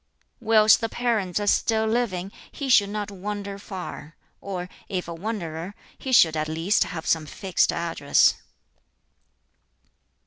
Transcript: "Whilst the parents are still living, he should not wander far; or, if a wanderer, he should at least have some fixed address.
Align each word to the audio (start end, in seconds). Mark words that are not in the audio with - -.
"Whilst 0.39 0.81
the 0.81 0.89
parents 0.89 1.39
are 1.39 1.45
still 1.45 1.85
living, 1.85 2.31
he 2.51 2.69
should 2.69 2.89
not 2.89 3.11
wander 3.11 3.59
far; 3.59 4.15
or, 4.39 4.67
if 4.89 5.07
a 5.07 5.13
wanderer, 5.13 5.75
he 5.95 6.11
should 6.11 6.35
at 6.35 6.47
least 6.47 6.85
have 6.85 7.05
some 7.05 7.27
fixed 7.27 7.71
address. 7.71 8.33